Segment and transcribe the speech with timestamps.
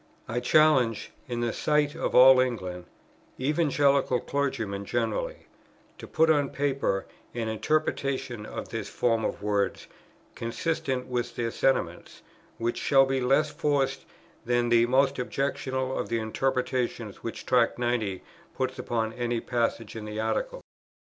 [0.27, 2.85] I challenge, in the sight of all England,
[3.39, 5.45] Evangelical clergymen generally,
[5.99, 9.85] to put on paper an interpretation of this form of words,
[10.33, 12.23] consistent with their sentiments,
[12.57, 14.05] which shall be less forced
[14.43, 18.23] than the most objectionable of the interpretations which Tract 90
[18.55, 20.63] puts upon any passage in the Articles.